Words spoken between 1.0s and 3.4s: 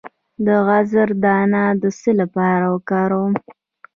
دانه د څه لپاره وکاروم؟